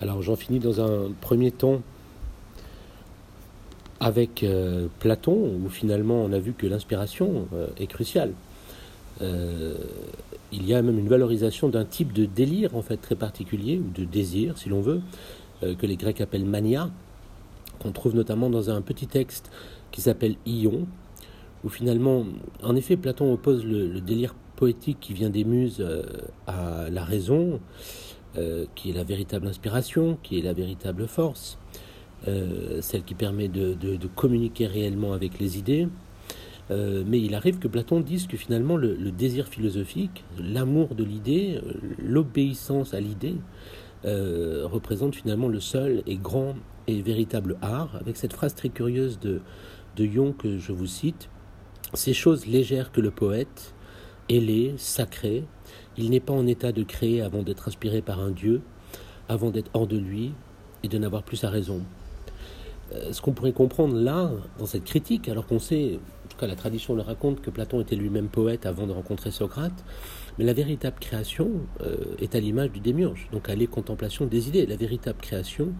[0.00, 1.82] Alors j'en finis dans un premier temps
[4.00, 8.32] avec euh, Platon, où finalement on a vu que l'inspiration euh, est cruciale.
[9.22, 9.76] Euh,
[10.52, 13.90] il y a même une valorisation d'un type de délire en fait très particulier, ou
[13.98, 15.00] de désir si l'on veut,
[15.62, 16.90] que les Grecs appellent mania,
[17.78, 19.50] qu'on trouve notamment dans un petit texte
[19.90, 20.86] qui s'appelle Ion,
[21.64, 22.26] où finalement,
[22.62, 25.84] en effet, Platon oppose le délire poétique qui vient des muses
[26.46, 27.60] à la raison,
[28.36, 31.56] euh, qui est la véritable inspiration, qui est la véritable force,
[32.26, 33.76] euh, celle qui permet de,
[34.16, 35.88] communiquer réellement avec les idées.
[36.70, 41.60] Euh, mais il arrive que Platon dise que finalement le, désir philosophique, l'amour de l'idée,
[41.98, 43.36] l'obéissance à l'idée,
[44.04, 46.56] représente finalement le seul et grand
[46.86, 49.40] et véritable art, avec cette phrase très curieuse de,
[49.96, 51.30] de que je vous cite,
[51.94, 53.74] Ces choses légères que le poète,
[54.28, 55.44] ailé, sacré,
[55.96, 58.62] il n'est pas en état de créer avant d'être inspiré par un Dieu,
[59.28, 60.32] avant d'être hors de lui
[60.82, 61.82] et de n'avoir plus sa raison.
[62.92, 66.46] Euh, ce qu'on pourrait comprendre là, dans cette critique, alors qu'on sait, en tout cas
[66.46, 69.84] la tradition le raconte, que Platon était lui-même poète avant de rencontrer Socrate,
[70.38, 71.50] mais la véritable création
[71.80, 74.66] euh, est à l'image du démiurge, donc elle est contemplation des idées.
[74.66, 75.72] La véritable création,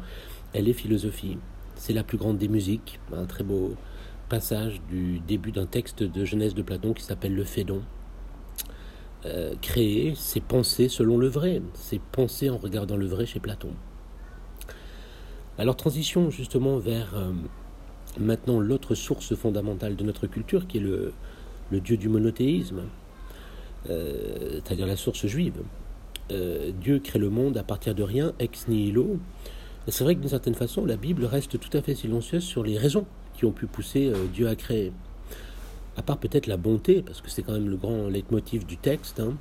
[0.52, 1.38] elle est philosophie.
[1.74, 3.74] C'est la plus grande des musiques, un très beau
[4.28, 7.82] passage du début d'un texte de Genèse de Platon qui s'appelle le Phédon.
[9.26, 13.70] Euh, créer ses pensées selon le vrai, ses pensées en regardant le vrai chez Platon.
[15.56, 17.32] Alors transition justement vers euh,
[18.20, 21.14] maintenant l'autre source fondamentale de notre culture qui est le,
[21.70, 22.82] dieu du monothéisme,
[23.88, 25.62] euh, c'est-à-dire la source juive.
[26.30, 29.18] Dieu crée le monde à partir de rien, ex nihilo.
[29.88, 32.78] C'est vrai que d'une certaine façon, la Bible reste tout à fait silencieuse sur les
[32.78, 34.92] raisons qui ont pu pousser Dieu à créer
[35.96, 39.20] à part peut-être la bonté, parce que c'est quand même le grand leitmotiv du texte.
[39.20, 39.34] Hein.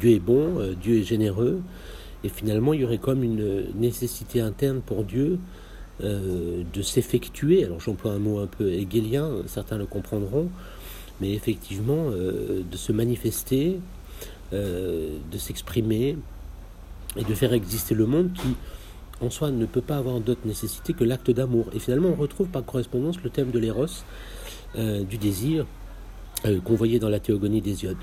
[0.00, 1.60] Dieu est bon, euh, Dieu est généreux,
[2.24, 5.38] et finalement il y aurait comme une nécessité interne pour Dieu
[6.02, 7.64] euh, de s'effectuer.
[7.64, 10.48] Alors j'emploie un mot un peu hegelien, certains le comprendront,
[11.20, 13.78] mais effectivement euh, de se manifester,
[14.50, 16.16] de s'exprimer
[17.16, 18.54] et de faire exister le monde qui
[19.20, 21.66] en soi ne peut pas avoir d'autre nécessité que l'acte d'amour.
[21.74, 24.04] Et finalement on retrouve par correspondance le thème de l'éros
[24.76, 25.64] euh, du désir
[26.44, 27.96] euh, qu'on voyait dans la théogonie d'Hésiode.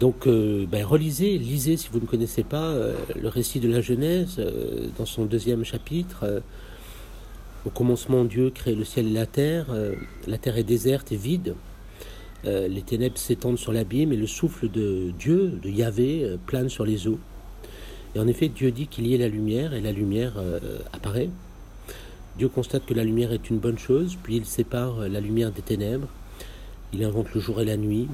[0.00, 2.74] Donc, euh, ben, relisez, lisez si vous ne connaissez pas
[3.14, 4.40] le récit de la Genèse
[4.98, 6.42] dans son deuxième chapitre.
[7.66, 9.66] au commencement, Dieu crée le ciel et la terre.
[10.26, 11.54] la terre est déserte et vide.
[12.44, 17.06] les ténèbres s'étendent sur l'abîme et le souffle de Dieu, de Yahvé, plane sur les
[17.06, 17.20] eaux.
[18.14, 20.32] Et en effet, Dieu dit qu'il y ait la lumière et la lumière
[20.92, 21.28] apparaît.
[22.38, 25.62] Dieu constate que la lumière est une bonne chose, puis il sépare la lumière des
[25.62, 26.08] ténèbres,
[26.92, 28.08] il invente le jour et la nuit.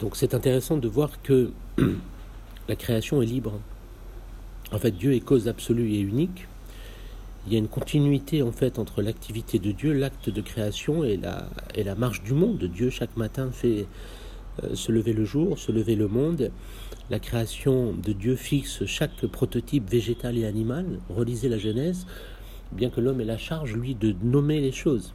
[0.00, 1.52] Donc c'est intéressant de voir que
[2.68, 3.60] la création est libre.
[4.72, 6.46] En fait, Dieu est cause absolue et unique.
[7.46, 11.16] Il y a une continuité en fait entre l'activité de Dieu, l'acte de création et
[11.16, 12.62] la, et la marche du monde.
[12.64, 13.86] Dieu chaque matin fait
[14.74, 16.50] se lever le jour, se lever le monde.
[17.10, 21.00] La création de Dieu fixe chaque prototype végétal et animal.
[21.08, 22.06] Relisez la Genèse,
[22.72, 25.14] bien que l'homme ait la charge, lui, de nommer les choses.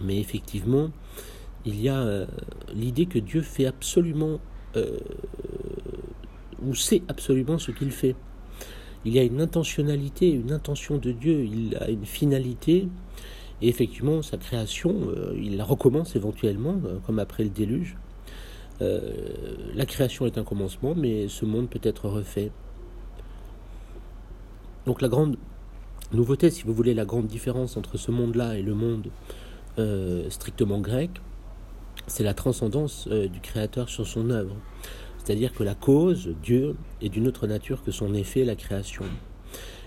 [0.00, 0.90] Mais effectivement,
[1.64, 2.26] il y a euh,
[2.74, 4.40] l'idée que Dieu fait absolument,
[4.76, 4.98] euh,
[6.64, 8.14] ou sait absolument ce qu'il fait.
[9.04, 12.88] Il y a une intentionnalité, une intention de Dieu, il a une finalité,
[13.60, 17.96] et effectivement, sa création, il la recommence éventuellement, comme après le déluge.
[18.82, 19.00] Euh,
[19.74, 22.50] la création est un commencement, mais ce monde peut être refait.
[24.86, 25.36] Donc la grande
[26.12, 29.08] nouveauté, si vous voulez, la grande différence entre ce monde-là et le monde
[29.78, 31.10] euh, strictement grec,
[32.08, 34.56] c'est la transcendance euh, du Créateur sur son œuvre.
[35.18, 39.04] C'est-à-dire que la cause, Dieu, est d'une autre nature que son effet, la création.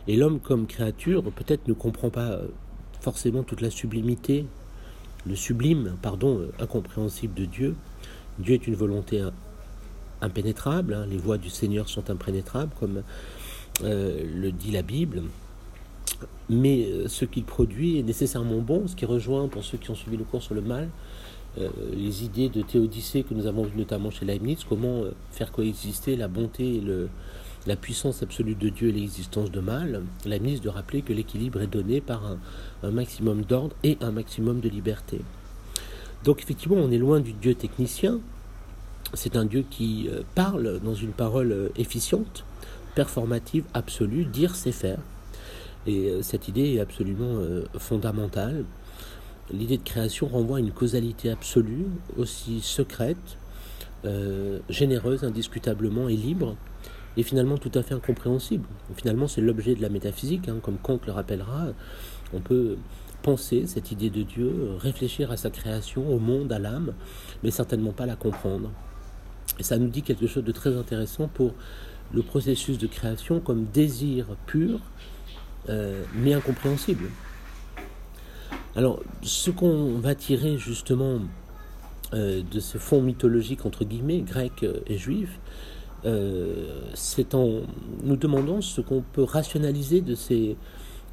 [0.08, 2.40] Et l'homme comme créature, peut-être ne comprend pas
[3.02, 4.46] forcément toute la sublimité,
[5.26, 7.76] le sublime, pardon, incompréhensible de Dieu,
[8.40, 9.24] Dieu est une volonté
[10.22, 11.06] impénétrable, hein.
[11.10, 13.04] les voies du Seigneur sont impénétrables, comme
[13.84, 15.24] euh, le dit la Bible.
[16.50, 19.96] Mais euh, ce qu'il produit est nécessairement bon, ce qui rejoint, pour ceux qui ont
[19.96, 20.90] suivi le cours sur le mal,
[21.60, 26.16] euh, les idées de Théodicée que nous avons vues notamment chez Leibniz, comment faire coexister
[26.16, 26.84] la bonté et
[27.66, 30.04] la puissance absolue de Dieu et l'existence de mal.
[30.26, 32.38] Leibniz de rappeler que l'équilibre est donné par
[32.84, 35.22] un maximum d'ordre et un maximum de liberté.
[36.26, 38.20] Donc effectivement, on est loin du Dieu technicien.
[39.14, 42.44] C'est un Dieu qui euh, parle dans une parole euh, efficiente,
[42.96, 44.26] performative, absolue.
[44.26, 44.98] Dire, c'est faire.
[45.86, 47.40] Et euh, cette idée est absolument
[47.78, 48.66] fondamentale.
[49.54, 51.86] L'idée de création renvoie à une causalité absolue,
[52.18, 53.38] aussi secrète,
[54.70, 56.56] généreuse indiscutablement et libre
[57.18, 58.68] est finalement tout à fait incompréhensible.
[58.96, 61.68] Finalement, c'est l'objet de la métaphysique, hein, comme Kant le rappellera.
[62.34, 62.78] On peut
[63.22, 66.94] penser cette idée de Dieu, réfléchir à sa création, au monde, à l'âme,
[67.44, 68.72] mais certainement pas la comprendre.
[69.60, 71.54] Et ça nous dit quelque chose de très intéressant pour
[72.14, 74.80] le processus de création comme désir pur,
[75.70, 77.10] euh, mais incompréhensible.
[78.76, 81.22] Alors, ce qu'on va tirer justement
[82.14, 85.40] euh, de ce fond mythologique, entre guillemets, grec et juif,
[86.06, 87.62] euh, c'est en
[88.04, 90.56] nous demandant ce qu'on peut rationaliser de ces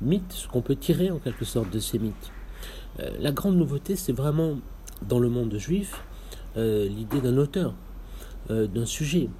[0.02, 2.32] mythes, ce qu'on peut tirer en quelque sorte de ces mythes.
[3.20, 4.58] la grande nouveauté, c'est vraiment
[5.08, 6.04] dans le monde juif
[6.56, 7.74] l'idée d'un auteur,
[8.50, 9.30] d'un sujet,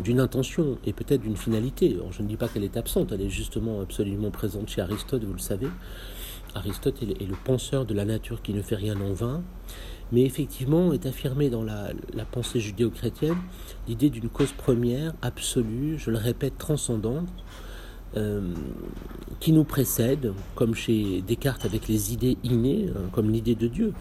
[0.00, 1.96] d'une intention et peut-être d'une finalité.
[2.10, 5.32] je ne dis pas qu'elle est absente, elle est justement absolument présente chez Aristote, vous
[5.32, 5.68] le savez.
[6.54, 9.42] Aristote est le penseur de la nature qui ne fait rien en vain,
[10.12, 11.92] mais effectivement est affirmé dans la,
[12.30, 13.36] pensée judéo-chrétienne
[13.88, 17.42] l'idée d'une cause première, absolue, je le répète, transcendante, euh,
[19.40, 23.92] qui nous précède, comme chez Descartes avec les idées innées, hein, comme l'idée de Dieu.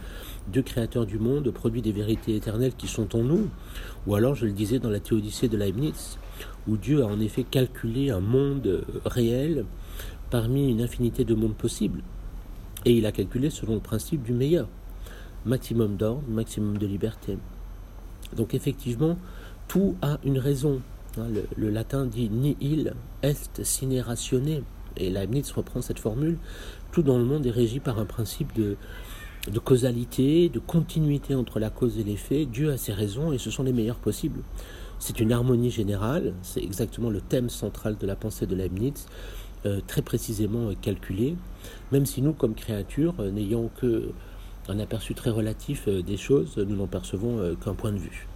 [0.51, 3.49] Dieu créateur du monde produit des vérités éternelles qui sont en nous,
[4.07, 6.17] ou alors je le disais dans la théodicée de Leibniz,
[6.67, 9.65] où Dieu a en effet calculé un monde réel
[10.29, 12.01] parmi une infinité de mondes possibles.
[12.85, 14.67] Et il a calculé selon le principe du meilleur.
[15.45, 17.37] Maximum d'ordre, maximum de liberté.
[18.35, 19.17] Donc effectivement,
[19.67, 20.81] tout a une raison.
[21.17, 24.63] Hein, le, latin dit nihil est sine ratione.
[24.97, 26.37] Et Leibniz reprend cette formule.
[26.91, 28.77] Tout dans le monde est régi par un principe de,
[29.59, 32.45] causalité, de continuité entre la cause et l'effet.
[32.45, 34.41] Dieu a ses raisons et ce sont les meilleures possibles.
[34.99, 39.07] C'est une harmonie générale, c'est exactement le thème central de la pensée de Leibniz.
[39.65, 41.37] Euh, très précisément calculé,
[41.93, 44.09] même si nous, comme créatures, euh, n'ayant que
[44.67, 48.27] un aperçu très relatif euh, des choses, nous n'en percevons qu'un point de vue.